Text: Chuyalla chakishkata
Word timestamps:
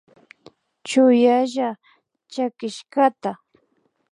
Chuyalla 0.87 1.67
chakishkata 2.31 3.31